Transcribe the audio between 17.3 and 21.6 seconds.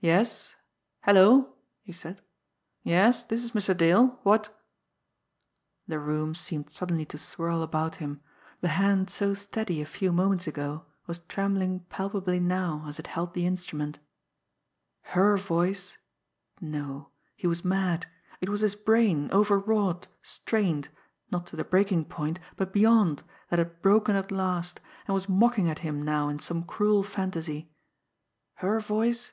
he was mad! It was his brain, overwrought, strained, not to